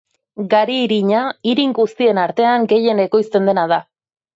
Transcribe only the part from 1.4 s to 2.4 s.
irin guztien